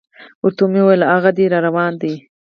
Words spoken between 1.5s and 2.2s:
را روان دی.